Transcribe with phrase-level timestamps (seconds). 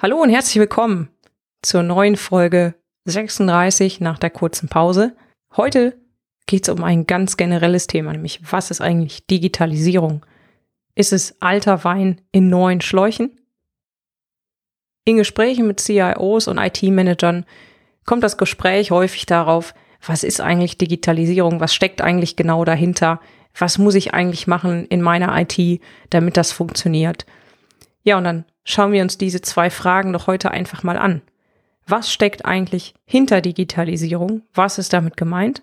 [0.00, 1.08] Hallo und herzlich willkommen
[1.60, 5.16] zur neuen Folge 36 nach der kurzen Pause.
[5.56, 6.00] Heute
[6.46, 10.24] geht es um ein ganz generelles Thema, nämlich was ist eigentlich Digitalisierung?
[10.94, 13.40] Ist es alter Wein in neuen Schläuchen?
[15.04, 17.44] In Gesprächen mit CIOs und IT-Managern
[18.06, 19.74] kommt das Gespräch häufig darauf,
[20.06, 21.58] was ist eigentlich Digitalisierung?
[21.58, 23.20] Was steckt eigentlich genau dahinter?
[23.52, 25.80] Was muss ich eigentlich machen in meiner IT,
[26.10, 27.26] damit das funktioniert?
[28.04, 31.22] Ja, und dann schauen wir uns diese zwei Fragen doch heute einfach mal an.
[31.86, 34.42] Was steckt eigentlich hinter Digitalisierung?
[34.52, 35.62] Was ist damit gemeint?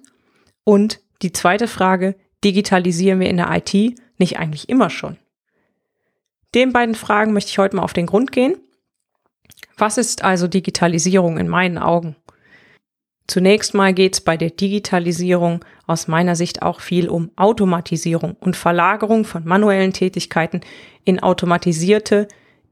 [0.63, 5.17] Und die zweite Frage, digitalisieren wir in der IT nicht eigentlich immer schon?
[6.55, 8.57] Den beiden Fragen möchte ich heute mal auf den Grund gehen.
[9.77, 12.15] Was ist also Digitalisierung in meinen Augen?
[13.27, 18.55] Zunächst mal geht es bei der Digitalisierung aus meiner Sicht auch viel um Automatisierung und
[18.55, 20.61] Verlagerung von manuellen Tätigkeiten
[21.03, 22.27] in automatisierte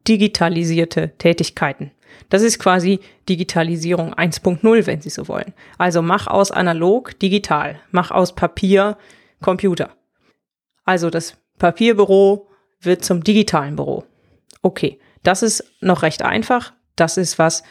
[0.08, 1.92] digitalisierte Tätigkeiten.
[2.30, 5.54] Das ist quasi Digitalisierung 1.0, wenn Sie so wollen.
[5.78, 8.98] Also mach aus analog digital, mach aus Papier
[9.42, 9.92] Computer.
[10.86, 12.48] Also das Papierbüro
[12.82, 14.04] wird zum digitalen Büro.
[14.62, 16.74] Okay, das ist noch recht einfach.
[16.96, 17.64] Das ist was,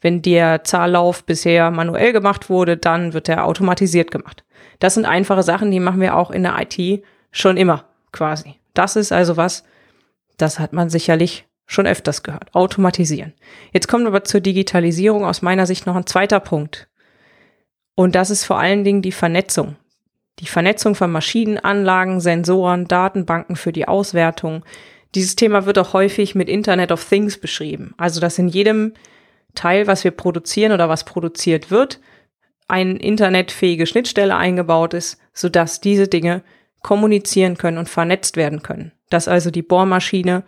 [0.00, 4.44] wenn der Zahllauf bisher manuell gemacht wurde, dann wird er automatisiert gemacht.
[4.78, 8.56] Das sind einfache Sachen, die machen wir auch in der IT schon immer quasi.
[8.74, 9.64] Das ist also was,
[10.36, 12.52] das hat man sicherlich schon öfters gehört.
[12.52, 13.32] Automatisieren.
[13.72, 16.88] Jetzt kommt aber zur Digitalisierung aus meiner Sicht noch ein zweiter Punkt.
[17.94, 19.76] Und das ist vor allen Dingen die Vernetzung.
[20.40, 24.64] Die Vernetzung von Maschinen, Anlagen, Sensoren, Datenbanken für die Auswertung.
[25.14, 27.94] Dieses Thema wird auch häufig mit Internet of Things beschrieben.
[27.98, 28.94] Also, dass in jedem
[29.54, 32.00] Teil, was wir produzieren oder was produziert wird,
[32.66, 36.42] eine internetfähige Schnittstelle eingebaut ist, sodass diese Dinge
[36.82, 38.92] kommunizieren können und vernetzt werden können.
[39.08, 40.42] Dass also die Bohrmaschine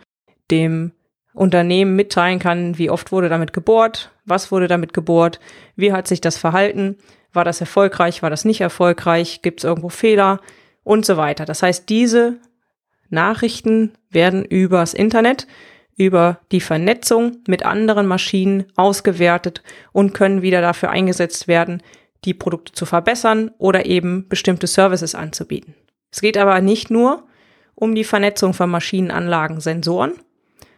[0.51, 0.91] dem
[1.33, 5.39] Unternehmen mitteilen kann, wie oft wurde damit gebohrt, was wurde damit gebohrt,
[5.75, 6.97] wie hat sich das verhalten,
[7.33, 10.39] war das erfolgreich, war das nicht erfolgreich, gibt es irgendwo Fehler
[10.83, 11.45] und so weiter.
[11.45, 12.37] Das heißt, diese
[13.09, 15.47] Nachrichten werden übers Internet,
[15.95, 19.61] über die Vernetzung mit anderen Maschinen ausgewertet
[19.91, 21.83] und können wieder dafür eingesetzt werden,
[22.25, 25.75] die Produkte zu verbessern oder eben bestimmte Services anzubieten.
[26.11, 27.27] Es geht aber nicht nur
[27.75, 30.13] um die Vernetzung von Maschinenanlagen, Sensoren,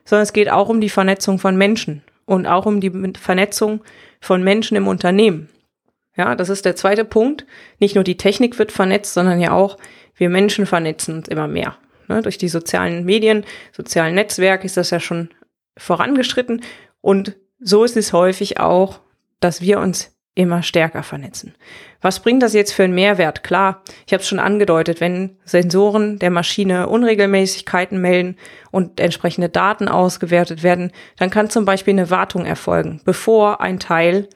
[0.06, 3.84] sondern es geht auch um die Vernetzung von Menschen und auch um die Vernetzung
[4.22, 5.50] von Menschen im Unternehmen.
[6.16, 7.46] Ja, das ist der zweite Punkt.
[7.80, 9.78] Nicht nur die Technik wird vernetzt, sondern ja auch
[10.16, 11.78] wir Menschen vernetzen uns immer mehr.
[12.08, 15.30] Ne, durch die sozialen Medien, sozialen Netzwerke ist das ja schon
[15.78, 16.62] vorangeschritten.
[17.02, 19.02] Und so ist es häufig auch,
[19.40, 21.56] dass wir uns immer stärker vernetzen.
[22.02, 23.44] Was bringt das jetzt für einen Mehrwert?
[23.44, 28.38] Klar, ich habe es schon angedeutet, wenn Sensoren der Maschine Unregelmäßigkeiten melden
[28.70, 34.30] und entsprechende Daten ausgewertet werden, dann kann zum Beispiel eine Wartung erfolgen, bevor ein Teil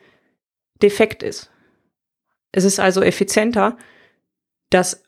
[0.82, 1.52] defekt ist.
[2.54, 3.78] Es ist also effizienter,
[4.70, 5.04] das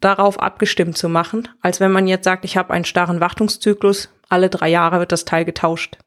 [0.00, 4.50] darauf abgestimmt zu machen, als wenn man jetzt sagt, ich habe einen starren Wartungszyklus, alle
[4.50, 5.98] drei Jahre wird das Teil getauscht.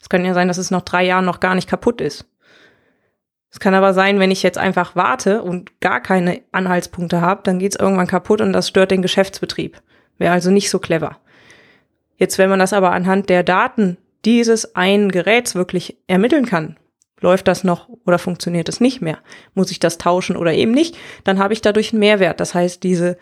[0.00, 2.26] Es kann ja sein, dass es noch drei Jahre noch gar nicht kaputt ist.
[3.52, 7.58] Es kann aber sein, wenn ich jetzt einfach warte und gar keine Anhaltspunkte habe, dann
[7.58, 9.80] geht es irgendwann kaputt und das stört den Geschäftsbetrieb.
[10.16, 11.18] Wäre also nicht so clever.
[12.16, 16.78] Jetzt, wenn man das aber anhand der Daten dieses einen Geräts wirklich ermitteln kann,
[17.20, 19.18] läuft das noch oder funktioniert es nicht mehr?
[19.54, 20.96] Muss ich das tauschen oder eben nicht?
[21.24, 22.40] Dann habe ich dadurch einen Mehrwert.
[22.40, 23.18] Das heißt, diese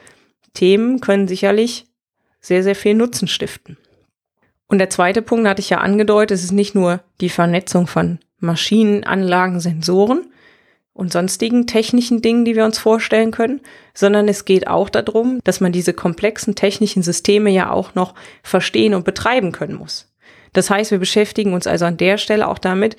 [0.55, 1.87] Themen können sicherlich
[2.41, 3.79] sehr, sehr viel Nutzen stiften.
[4.70, 8.20] Und der zweite Punkt hatte ich ja angedeutet, es ist nicht nur die Vernetzung von
[8.38, 10.31] Maschinen, Anlagen, Sensoren
[10.93, 13.61] und sonstigen technischen Dingen, die wir uns vorstellen können,
[13.94, 18.14] sondern es geht auch darum, dass man diese komplexen technischen Systeme ja auch noch
[18.44, 20.14] verstehen und betreiben können muss.
[20.52, 22.96] Das heißt, wir beschäftigen uns also an der Stelle auch damit,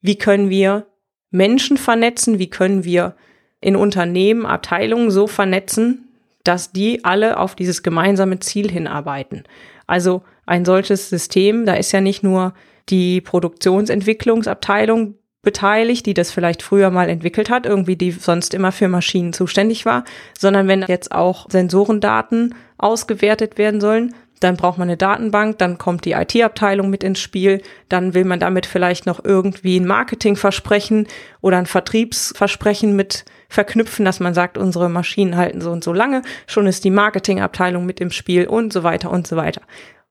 [0.00, 0.86] wie können wir
[1.30, 3.16] Menschen vernetzen, wie können wir
[3.60, 6.08] in Unternehmen, Abteilungen so vernetzen,
[6.42, 9.44] dass die alle auf dieses gemeinsame Ziel hinarbeiten.
[9.86, 12.54] Also ein solches System, da ist ja nicht nur
[12.88, 18.88] die Produktionsentwicklungsabteilung beteiligt, die das vielleicht früher mal entwickelt hat, irgendwie die sonst immer für
[18.88, 20.04] Maschinen zuständig war,
[20.38, 26.04] sondern wenn jetzt auch Sensorendaten ausgewertet werden sollen, dann braucht man eine Datenbank, dann kommt
[26.04, 31.06] die IT-Abteilung mit ins Spiel, dann will man damit vielleicht noch irgendwie ein Marketingversprechen
[31.40, 36.22] oder ein Vertriebsversprechen mit verknüpfen, dass man sagt, unsere Maschinen halten so und so lange,
[36.46, 39.62] schon ist die Marketingabteilung mit im Spiel und so weiter und so weiter.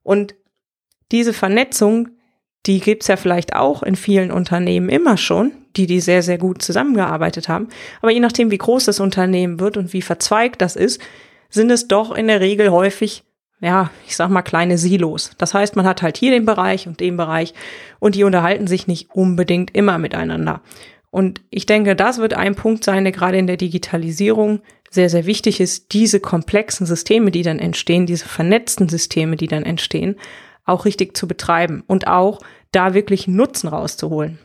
[0.03, 0.35] Und
[1.11, 2.09] diese Vernetzung,
[2.65, 6.61] die gibt's ja vielleicht auch in vielen Unternehmen immer schon, die die sehr, sehr gut
[6.61, 7.69] zusammengearbeitet haben.
[8.01, 11.01] Aber je nachdem, wie groß das Unternehmen wird und wie verzweigt das ist,
[11.49, 13.23] sind es doch in der Regel häufig,
[13.59, 15.31] ja, ich sag mal kleine Silos.
[15.37, 17.53] Das heißt, man hat halt hier den Bereich und den Bereich
[17.99, 20.61] und die unterhalten sich nicht unbedingt immer miteinander.
[21.11, 25.25] Und ich denke, das wird ein Punkt sein, der gerade in der Digitalisierung sehr, sehr
[25.25, 30.15] wichtig ist, diese komplexen Systeme, die dann entstehen, diese vernetzten Systeme, die dann entstehen,
[30.65, 32.39] auch richtig zu betreiben und auch
[32.71, 34.39] da wirklich Nutzen rauszuholen.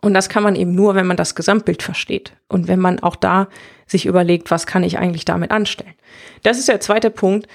[0.00, 3.16] Und das kann man eben nur, wenn man das Gesamtbild versteht und wenn man auch
[3.16, 3.48] da
[3.86, 5.94] sich überlegt, was kann ich eigentlich damit anstellen.
[6.42, 7.48] Das ist der zweite Punkt.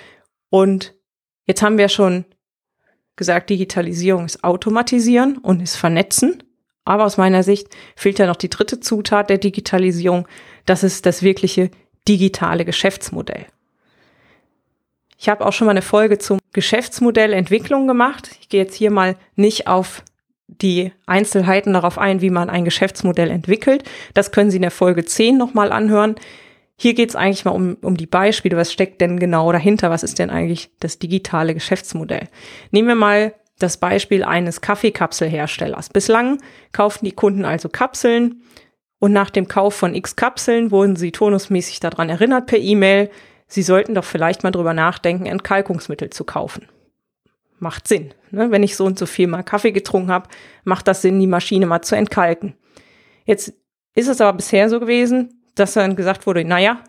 [0.49, 0.93] Und
[1.45, 2.25] jetzt haben wir schon
[3.15, 6.43] gesagt, Digitalisierung ist Automatisieren und ist Vernetzen.
[6.85, 10.27] Aber aus meiner Sicht fehlt ja noch die dritte Zutat der Digitalisierung.
[10.65, 11.71] Das ist das wirkliche
[12.07, 13.45] digitale Geschäftsmodell.
[15.17, 18.31] Ich habe auch schon mal eine Folge zum Geschäftsmodellentwicklung gemacht.
[18.41, 20.03] Ich gehe jetzt hier mal nicht auf
[20.47, 23.83] die Einzelheiten darauf ein, wie man ein Geschäftsmodell entwickelt.
[24.13, 26.15] Das können Sie in der Folge 10 nochmal anhören.
[26.75, 28.57] Hier geht es eigentlich mal um, um die Beispiele.
[28.57, 29.89] Was steckt denn genau dahinter?
[29.89, 32.27] Was ist denn eigentlich das digitale Geschäftsmodell?
[32.71, 35.89] Nehmen wir mal das Beispiel eines Kaffeekapselherstellers.
[35.89, 36.41] Bislang
[36.71, 38.43] kauften die Kunden also Kapseln
[38.99, 43.09] und nach dem Kauf von x Kapseln wurden sie turnusmäßig daran erinnert per E-Mail,
[43.53, 46.67] Sie sollten doch vielleicht mal drüber nachdenken, Entkalkungsmittel zu kaufen.
[47.59, 48.11] Macht Sinn.
[48.31, 48.49] Ne?
[48.49, 50.27] Wenn ich so und so viel mal Kaffee getrunken habe,
[50.63, 52.55] macht das Sinn, die Maschine mal zu entkalken.
[53.25, 53.53] Jetzt
[53.93, 56.83] ist es aber bisher so gewesen, dass dann gesagt wurde, naja,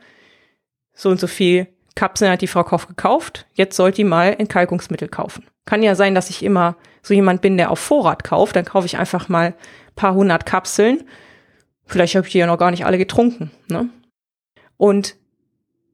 [0.95, 5.09] so und so viel Kapseln hat die Frau Koch gekauft, jetzt sollte die mal Entkalkungsmittel
[5.09, 5.47] kaufen.
[5.65, 8.87] Kann ja sein, dass ich immer so jemand bin, der auf Vorrat kauft, dann kaufe
[8.87, 9.55] ich einfach mal
[9.95, 11.05] paar hundert Kapseln.
[11.87, 13.51] Vielleicht habe ich die ja noch gar nicht alle getrunken.
[13.69, 13.89] Ne?
[14.77, 15.17] Und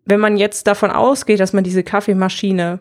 [0.05, 2.81] wenn man jetzt davon ausgeht, dass man diese Kaffeemaschine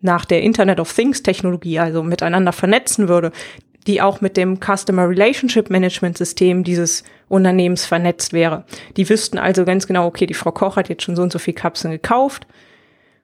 [0.00, 3.32] nach der Internet of Things Technologie, also miteinander vernetzen würde,
[3.86, 8.64] die auch mit dem Customer Relationship Management System dieses Unternehmens vernetzt wäre.
[8.96, 11.38] Die wüssten also ganz genau, okay, die Frau Koch hat jetzt schon so und so
[11.38, 12.46] viel Kapseln gekauft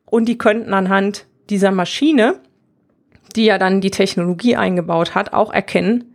[0.07, 2.41] und die könnten anhand dieser Maschine,
[3.37, 6.15] die ja dann die Technologie eingebaut hat, auch erkennen,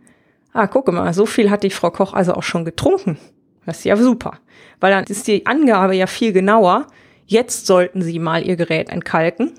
[0.52, 3.18] ah, gucke mal, so viel hat die Frau Koch also auch schon getrunken.
[3.64, 4.38] Das ist ja super.
[4.80, 6.86] Weil dann ist die Angabe ja viel genauer,
[7.26, 9.52] jetzt sollten Sie mal Ihr Gerät entkalken,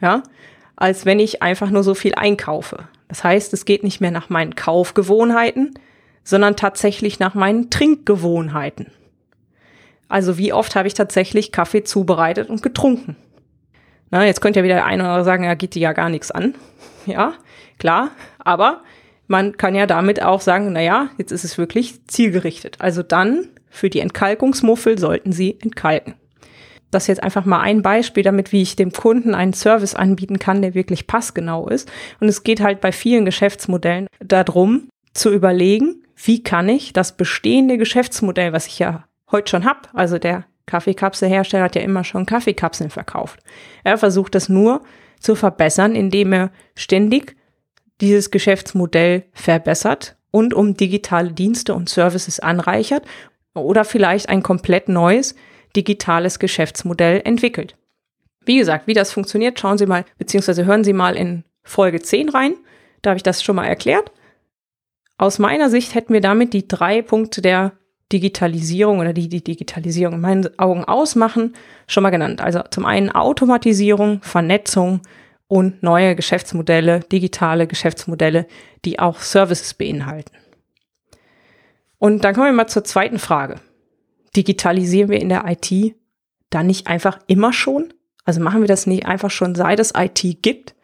[0.00, 0.22] ja,
[0.76, 2.88] als wenn ich einfach nur so viel einkaufe.
[3.12, 5.74] Das heißt, es geht nicht mehr nach meinen Kaufgewohnheiten,
[6.24, 8.86] sondern tatsächlich nach meinen Trinkgewohnheiten.
[10.08, 13.16] Also wie oft habe ich tatsächlich Kaffee zubereitet und getrunken?
[14.10, 16.08] Na, jetzt könnte ja wieder der eine oder andere sagen, ja, geht dir ja gar
[16.08, 16.54] nichts an.
[17.04, 17.34] Ja,
[17.78, 18.82] klar, aber
[19.26, 22.76] man kann ja damit auch sagen, na ja, jetzt ist es wirklich zielgerichtet.
[22.78, 26.14] Also dann für die Entkalkungsmuffel sollten Sie entkalken
[26.92, 30.62] das jetzt einfach mal ein Beispiel damit, wie ich dem Kunden einen Service anbieten kann,
[30.62, 31.90] der wirklich passgenau ist.
[32.20, 37.78] Und es geht halt bei vielen Geschäftsmodellen darum, zu überlegen, wie kann ich das bestehende
[37.78, 42.90] Geschäftsmodell, was ich ja heute schon habe, also der Kaffeekapselhersteller hat ja immer schon Kaffeekapseln
[42.90, 43.40] verkauft.
[43.82, 44.82] Er versucht das nur
[45.18, 47.36] zu verbessern, indem er ständig
[48.00, 53.04] dieses Geschäftsmodell verbessert und um digitale Dienste und Services anreichert
[53.54, 55.34] oder vielleicht ein komplett neues
[55.76, 57.76] digitales Geschäftsmodell entwickelt.
[58.44, 62.28] Wie gesagt, wie das funktioniert, schauen Sie mal, beziehungsweise hören Sie mal in Folge 10
[62.28, 62.54] rein.
[63.02, 64.10] Da habe ich das schon mal erklärt.
[65.18, 67.72] Aus meiner Sicht hätten wir damit die drei Punkte der
[68.12, 71.54] Digitalisierung oder die die Digitalisierung in meinen Augen ausmachen,
[71.86, 72.40] schon mal genannt.
[72.40, 75.00] Also zum einen Automatisierung, Vernetzung
[75.46, 78.46] und neue Geschäftsmodelle, digitale Geschäftsmodelle,
[78.84, 80.36] die auch Services beinhalten.
[81.98, 83.60] Und dann kommen wir mal zur zweiten Frage
[84.36, 85.94] digitalisieren wir in der IT
[86.50, 87.92] dann nicht einfach immer schon?
[88.24, 90.74] Also machen wir das nicht einfach schon, seit es IT gibt?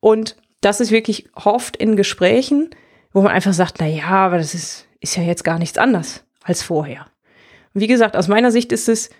[0.00, 2.70] Und das ist wirklich oft in Gesprächen,
[3.12, 6.24] wo man einfach sagt, na ja, aber das ist, ist ja jetzt gar nichts anders
[6.42, 7.06] als vorher.
[7.72, 9.10] Und wie gesagt, aus meiner Sicht ist es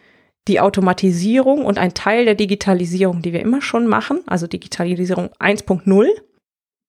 [0.46, 6.06] die Automatisierung und ein Teil der Digitalisierung, die wir immer schon machen, also Digitalisierung 1.0,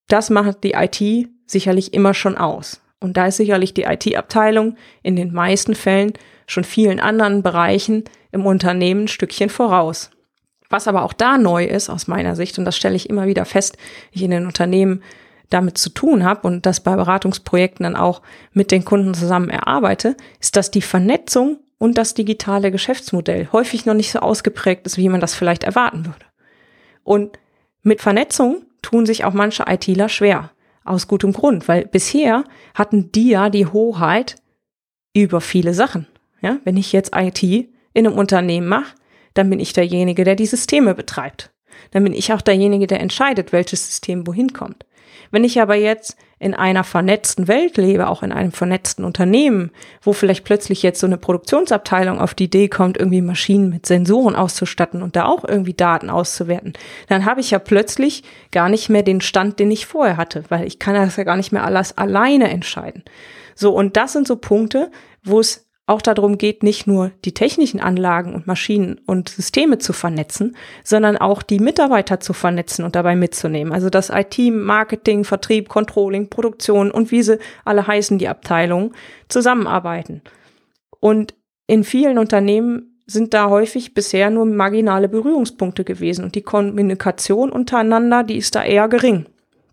[0.08, 2.82] das macht die IT sicherlich immer schon aus.
[3.00, 6.14] Und da ist sicherlich die IT-Abteilung in den meisten Fällen
[6.48, 10.12] schon vielen anderen Bereichen im Unternehmen ein Stückchen voraus.
[10.70, 13.46] Was aber auch da neu ist aus meiner Sicht, und das stelle ich immer wieder
[13.46, 13.78] fest,
[14.12, 15.04] ich in den Unternehmen
[15.50, 18.22] damit zu tun habe und das bei Beratungsprojekten dann auch
[18.52, 23.94] mit den Kunden zusammen erarbeite, ist, dass die Vernetzung und das digitale Geschäftsmodell häufig noch
[23.94, 26.26] nicht so ausgeprägt ist, wie man das vielleicht erwarten würde.
[27.04, 27.38] Und
[27.88, 30.50] Mit Vernetzung tun sich auch manche ITler schwer.
[30.84, 34.38] Aus gutem Grund, weil bisher hatten die ja die Hoheit
[35.14, 36.08] über viele Sachen.
[36.46, 38.94] Ja, wenn ich jetzt IT in einem Unternehmen mache,
[39.34, 41.50] dann bin ich derjenige, der die Systeme betreibt.
[41.90, 44.86] Dann bin ich auch derjenige, der entscheidet, welches System wohin kommt.
[45.32, 49.72] Wenn ich aber jetzt in einer vernetzten Welt lebe, auch in einem vernetzten Unternehmen,
[50.04, 54.36] wo vielleicht plötzlich jetzt so eine Produktionsabteilung auf die Idee kommt, irgendwie Maschinen mit Sensoren
[54.36, 56.74] auszustatten und da auch irgendwie Daten auszuwerten,
[57.08, 60.68] dann habe ich ja plötzlich gar nicht mehr den Stand, den ich vorher hatte, weil
[60.68, 63.04] ich kann das ja gar nicht mehr alles alleine entscheiden.
[63.56, 64.92] So, und das sind so Punkte,
[65.24, 69.94] wo es auch darum geht, nicht nur die technischen Anlagen und Maschinen und Systeme zu
[69.94, 73.72] vernetzen, sondern auch die Mitarbeiter zu vernetzen und dabei mitzunehmen.
[73.72, 78.94] Also das IT, Marketing, Vertrieb, Controlling, Produktion und wie sie alle heißen, die Abteilungen,
[79.30, 80.22] zusammenarbeiten.
[81.00, 81.36] Und
[81.68, 88.24] in vielen Unternehmen sind da häufig bisher nur marginale Berührungspunkte gewesen und die Kommunikation untereinander,
[88.24, 89.28] die ist da eher gering.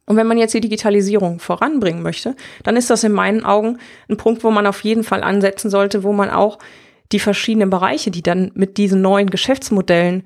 [0.06, 3.78] Und wenn man jetzt die Digitalisierung voranbringen möchte, dann ist das in meinen Augen
[4.08, 6.58] ein Punkt, wo man auf jeden Fall ansetzen sollte, wo man auch
[7.12, 10.24] die verschiedenen Bereiche, die dann mit diesen neuen Geschäftsmodellen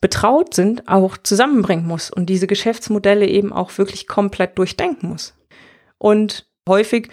[0.00, 5.34] betraut sind, auch zusammenbringen muss und diese Geschäftsmodelle eben auch wirklich komplett durchdenken muss.
[5.98, 7.08] Und häufig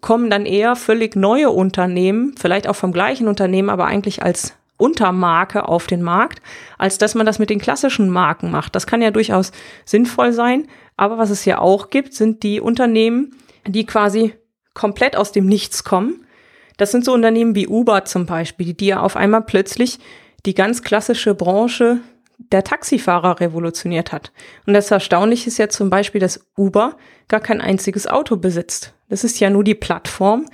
[0.00, 5.66] kommen dann eher völlig neue Unternehmen, vielleicht auch vom gleichen Unternehmen, aber eigentlich als Untermarke
[5.66, 6.42] auf den Markt,
[6.76, 8.74] als dass man das mit den klassischen Marken macht.
[8.74, 9.50] Das kann ja durchaus
[9.86, 13.34] sinnvoll sein, aber was es ja auch gibt, sind die Unternehmen,
[13.66, 14.34] die quasi
[14.74, 16.26] komplett aus dem Nichts kommen.
[16.76, 19.98] Das sind so Unternehmen wie Uber zum Beispiel, die ja auf einmal plötzlich
[20.44, 22.00] die ganz klassische Branche
[22.38, 24.32] der Taxifahrer revolutioniert hat.
[24.66, 26.96] Und das Erstaunliche ist ja zum Beispiel, dass Uber
[27.28, 28.92] gar kein einziges Auto besitzt.
[29.08, 30.46] Das ist ja nur die Plattform,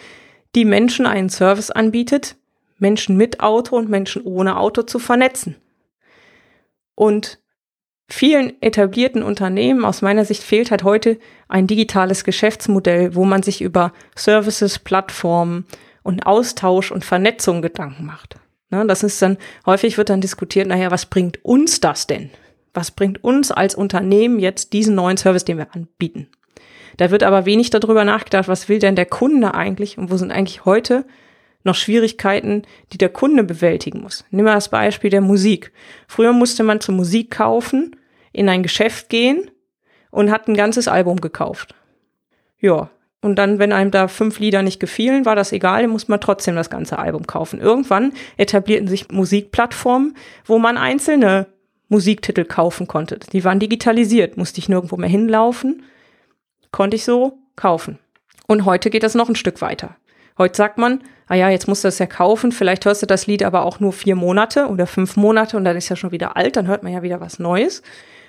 [0.55, 2.37] die Menschen einen Service anbietet,
[2.81, 5.57] Menschen mit Auto und Menschen ohne Auto zu vernetzen.
[6.95, 7.39] Und
[8.09, 11.19] vielen etablierten Unternehmen aus meiner Sicht fehlt halt heute
[11.49, 15.67] ein digitales Geschäftsmodell, wo man sich über Services, Plattformen
[16.03, 18.37] und Austausch und Vernetzung Gedanken macht.
[18.71, 22.31] Ne, das ist dann, häufig wird dann diskutiert, naja, was bringt uns das denn?
[22.73, 26.29] Was bringt uns als Unternehmen jetzt diesen neuen Service, den wir anbieten?
[26.97, 30.31] Da wird aber wenig darüber nachgedacht, was will denn der Kunde eigentlich und wo sind
[30.31, 31.05] eigentlich heute
[31.63, 32.63] noch Schwierigkeiten,
[32.93, 34.25] die der Kunde bewältigen muss.
[34.31, 35.73] Nimm mal das Beispiel der Musik.
[36.09, 37.97] Früher musste man zur Musik kaufen
[38.33, 39.51] in ein Geschäft gehen
[40.11, 41.75] und hat ein ganzes Album gekauft.
[42.59, 42.91] Ja,
[43.23, 46.21] und dann, wenn einem da fünf Lieder nicht gefielen, war das egal, dann muss man
[46.21, 47.61] trotzdem das ganze Album kaufen.
[47.61, 51.47] Irgendwann etablierten sich Musikplattformen, wo man einzelne
[51.89, 53.19] Musiktitel kaufen konnte.
[53.33, 55.83] Die waren digitalisiert, musste ich nirgendwo mehr hinlaufen,
[56.71, 57.99] konnte ich so kaufen.
[58.47, 59.97] Und heute geht das noch ein Stück weiter.
[60.41, 63.27] Heute sagt man, ah ja, jetzt musst du das ja kaufen, vielleicht hörst du das
[63.27, 66.35] Lied aber auch nur vier Monate oder fünf Monate und dann ist ja schon wieder
[66.35, 67.83] alt, dann hört man ja wieder was Neues.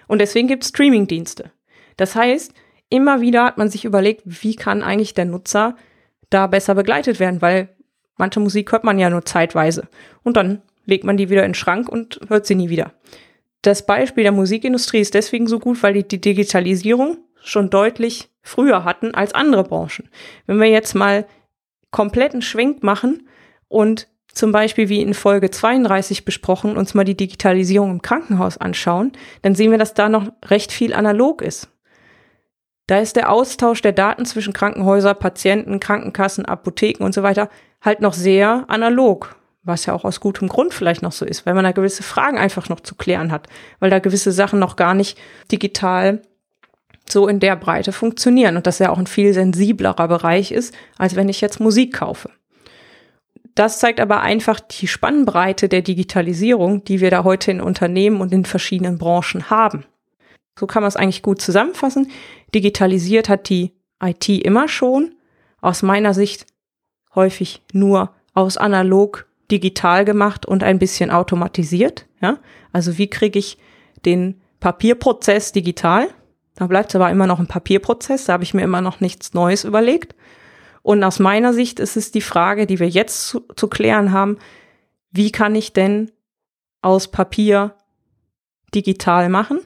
[0.07, 1.51] Und deswegen gibt es Streaming-Dienste.
[1.95, 2.53] Das heißt,
[2.89, 5.77] immer wieder hat man sich überlegt, wie kann eigentlich der Nutzer
[6.29, 7.69] da besser begleitet werden, weil
[8.17, 9.87] manche Musik hört man ja nur zeitweise.
[10.21, 12.91] Und dann legt man die wieder in den Schrank und hört sie nie wieder.
[13.61, 18.83] Das Beispiel der Musikindustrie ist deswegen so gut, weil die, die Digitalisierung schon deutlich früher
[18.83, 20.09] hatten als andere Branchen.
[20.45, 21.25] Wenn wir jetzt mal
[21.91, 23.27] kompletten Schwenk machen
[23.67, 29.11] und zum Beispiel wie in Folge 32 besprochen, uns mal die Digitalisierung im Krankenhaus anschauen,
[29.41, 31.69] dann sehen wir, dass da noch recht viel analog ist.
[32.87, 37.49] Da ist der Austausch der Daten zwischen Krankenhäuser, Patienten, Krankenkassen, Apotheken und so weiter
[37.81, 39.35] halt noch sehr analog.
[39.63, 42.37] Was ja auch aus gutem Grund vielleicht noch so ist, weil man da gewisse Fragen
[42.37, 43.47] einfach noch zu klären hat,
[43.79, 45.19] weil da gewisse Sachen noch gar nicht
[45.51, 46.21] digital
[47.09, 51.15] so in der Breite funktionieren und das ja auch ein viel sensiblerer Bereich ist, als
[51.15, 52.29] wenn ich jetzt Musik kaufe
[53.55, 58.31] das zeigt aber einfach die Spannbreite der Digitalisierung, die wir da heute in Unternehmen und
[58.31, 59.85] in verschiedenen Branchen haben.
[60.57, 62.11] So kann man es eigentlich gut zusammenfassen.
[62.53, 65.15] Digitalisiert hat die IT immer schon,
[65.59, 66.47] aus meiner Sicht
[67.13, 72.07] häufig nur aus analog digital gemacht und ein bisschen automatisiert.
[72.21, 72.39] Ja?
[72.71, 73.57] Also wie kriege ich
[74.05, 76.07] den Papierprozess digital?
[76.55, 79.33] Da bleibt es aber immer noch ein Papierprozess, da habe ich mir immer noch nichts
[79.33, 80.15] Neues überlegt.
[80.81, 84.37] Und aus meiner Sicht ist es die Frage, die wir jetzt zu, zu klären haben,
[85.11, 86.11] wie kann ich denn
[86.81, 87.75] aus Papier
[88.73, 89.59] digital machen,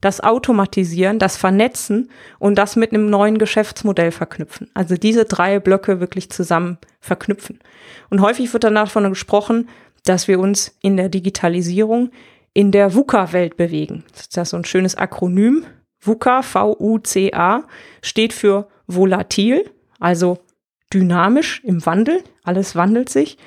[0.00, 4.68] das automatisieren, das vernetzen und das mit einem neuen Geschäftsmodell verknüpfen.
[4.74, 7.60] Also diese drei Blöcke wirklich zusammen verknüpfen.
[8.10, 9.68] Und häufig wird dann davon gesprochen,
[10.04, 12.10] dass wir uns in der Digitalisierung
[12.52, 14.04] in der VUCA-Welt bewegen.
[14.12, 15.64] Das ist so ein schönes Akronym.
[16.04, 17.64] VUCA, V-U-C-A,
[18.02, 20.38] steht für volatil, also
[20.92, 23.38] dynamisch im Wandel, alles wandelt sich.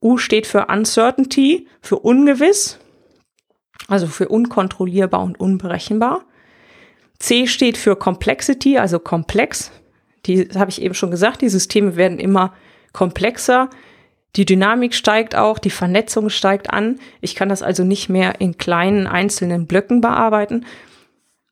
[0.00, 2.78] U steht für Uncertainty, für ungewiss,
[3.88, 6.24] also für unkontrollierbar und unberechenbar.
[7.18, 9.72] C steht für Complexity, also komplex.
[10.26, 12.54] Die habe ich eben schon gesagt, die Systeme werden immer
[12.92, 13.70] komplexer.
[14.36, 17.00] Die Dynamik steigt auch, die Vernetzung steigt an.
[17.20, 20.64] Ich kann das also nicht mehr in kleinen einzelnen Blöcken bearbeiten.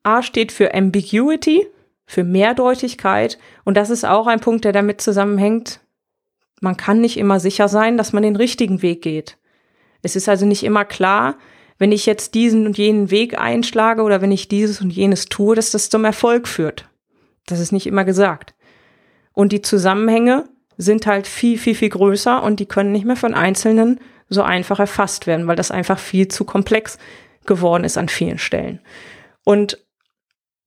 [0.06, 1.66] A steht für Ambiguity,
[2.06, 3.38] für Mehrdeutigkeit.
[3.64, 5.80] Und das ist auch ein Punkt, der damit zusammenhängt.
[6.60, 9.36] Man kann nicht immer sicher sein, dass man den richtigen Weg geht.
[10.02, 11.36] Es ist also nicht immer klar,
[11.78, 15.56] wenn ich jetzt diesen und jenen Weg einschlage oder wenn ich dieses und jenes tue,
[15.56, 16.88] dass das zum Erfolg führt.
[17.46, 18.54] Das ist nicht immer gesagt.
[19.32, 20.44] Und die Zusammenhänge
[20.78, 23.98] sind halt viel, viel, viel größer und die können nicht mehr von Einzelnen
[24.28, 26.98] so einfach erfasst werden, weil das einfach viel zu komplex
[27.44, 28.80] geworden ist an vielen Stellen.
[29.44, 29.85] Und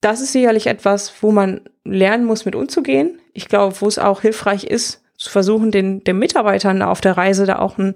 [0.00, 3.20] das ist sicherlich etwas, wo man lernen muss, mit umzugehen.
[3.32, 7.44] Ich glaube, wo es auch hilfreich ist, zu versuchen, den, den Mitarbeitern auf der Reise
[7.44, 7.94] da auch ein,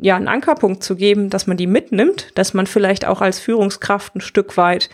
[0.00, 4.14] ja, einen Ankerpunkt zu geben, dass man die mitnimmt, dass man vielleicht auch als Führungskraft
[4.14, 4.90] ein Stück weit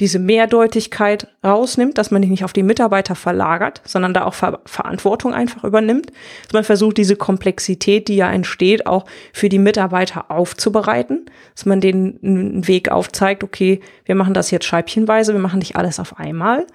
[0.00, 4.60] diese Mehrdeutigkeit rausnimmt, dass man die nicht auf die Mitarbeiter verlagert, sondern da auch Ver
[4.64, 6.12] Verantwortung einfach übernimmt.
[6.44, 11.80] Dass man versucht, diese Komplexität, die ja entsteht, auch für die Mitarbeiter aufzubereiten, dass man
[11.80, 16.18] denen einen Weg aufzeigt, okay, wir machen das jetzt scheibchenweise, wir machen nicht alles auf
[16.18, 16.66] einmal.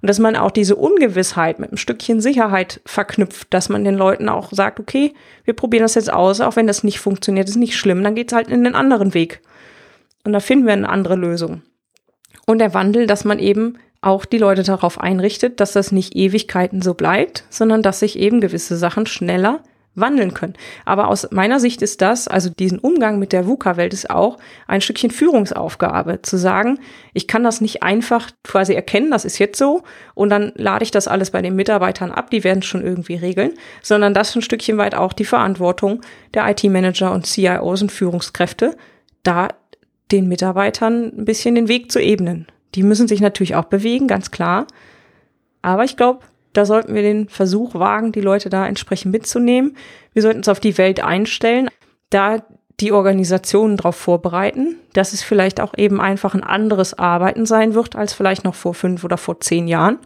[0.00, 4.28] Und dass man auch diese Ungewissheit mit einem Stückchen Sicherheit verknüpft, dass man den Leuten
[4.28, 5.12] auch sagt, okay,
[5.44, 8.32] wir probieren das jetzt aus, auch wenn das nicht funktioniert, ist nicht schlimm, dann geht's
[8.32, 9.40] halt in den anderen Weg.
[10.24, 11.62] Und da finden wir eine andere Lösung.
[12.48, 16.80] Und der Wandel, dass man eben auch die Leute darauf einrichtet, dass das nicht Ewigkeiten
[16.80, 19.60] so bleibt, sondern dass sich eben gewisse Sachen schneller
[19.94, 20.54] wandeln können.
[20.86, 24.80] Aber aus meiner Sicht ist das, also diesen Umgang mit der VUCA-Welt ist auch ein
[24.80, 26.78] Stückchen Führungsaufgabe, zu sagen,
[27.12, 29.82] ich kann das nicht einfach quasi erkennen, das ist jetzt so,
[30.14, 33.16] und dann lade ich das alles bei den Mitarbeitern ab, die werden es schon irgendwie
[33.16, 33.52] regeln,
[33.82, 36.00] sondern das ist ein Stückchen weit auch die Verantwortung
[36.32, 38.74] der IT-Manager und CIOs und Führungskräfte,
[39.22, 39.48] da
[40.10, 42.46] den Mitarbeitern ein bisschen den Weg zu ebnen.
[42.74, 44.66] Die müssen sich natürlich auch bewegen, ganz klar.
[45.62, 46.20] Aber ich glaube,
[46.52, 49.76] da sollten wir den Versuch wagen, die Leute da entsprechend mitzunehmen.
[50.12, 51.68] Wir sollten uns auf die Welt einstellen,
[52.10, 52.42] da
[52.80, 57.96] die Organisationen darauf vorbereiten, dass es vielleicht auch eben einfach ein anderes Arbeiten sein wird,
[57.96, 59.98] als vielleicht noch vor fünf oder vor zehn Jahren.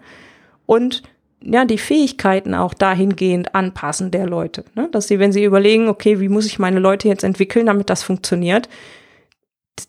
[0.64, 1.02] Und
[1.44, 4.64] ja, die Fähigkeiten auch dahingehend anpassen der Leute.
[4.74, 4.88] Ne?
[4.92, 8.02] Dass sie, wenn sie überlegen, okay, wie muss ich meine Leute jetzt entwickeln, damit das
[8.02, 8.68] funktioniert,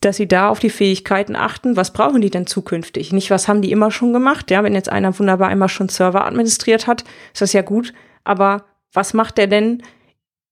[0.01, 3.11] dass sie da auf die Fähigkeiten achten, was brauchen die denn zukünftig?
[3.11, 4.49] Nicht, was haben die immer schon gemacht?
[4.51, 7.93] Ja, wenn jetzt einer wunderbar immer schon Server administriert hat, ist das ja gut.
[8.23, 9.83] Aber was macht der denn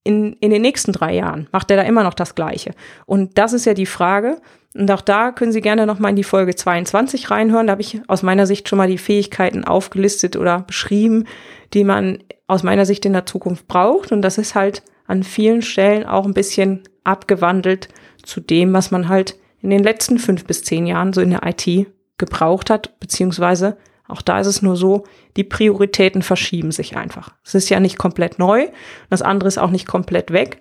[0.04, 1.48] in, in den nächsten drei Jahren?
[1.52, 2.72] Macht der da immer noch das Gleiche?
[3.06, 4.42] Und das ist ja die Frage.
[4.74, 7.68] Und auch da können Sie gerne nochmal in die Folge 22 reinhören.
[7.68, 11.26] Da habe ich aus meiner Sicht schon mal die Fähigkeiten aufgelistet oder beschrieben,
[11.74, 14.12] die man aus meiner Sicht in der Zukunft braucht.
[14.12, 17.90] Und das ist halt an vielen Stellen auch ein bisschen abgewandelt
[18.24, 21.42] zu dem, was man halt in den letzten fünf bis zehn Jahren so in der
[21.44, 25.06] IT gebraucht hat, beziehungsweise auch da ist es nur so,
[25.38, 27.34] die Prioritäten verschieben sich einfach.
[27.46, 28.68] Es ist ja nicht komplett neu,
[29.10, 30.60] das andere ist auch nicht komplett weg.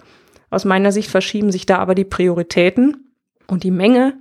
[0.51, 3.12] Aus meiner Sicht verschieben sich da aber die Prioritäten
[3.46, 4.14] und die Menge